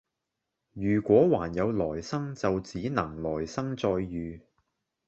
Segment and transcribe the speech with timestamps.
[0.73, 4.41] 如果還有來生就只能來生再遇